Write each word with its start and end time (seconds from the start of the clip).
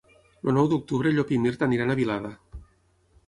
El 0.45 0.53
nou 0.57 0.69
d'octubre 0.71 1.11
en 1.11 1.17
Llop 1.19 1.33
i 1.33 1.37
en 1.41 1.45
Mirt 1.47 1.65
aniran 1.67 1.93
a 1.95 1.97
Vilada. 2.01 2.31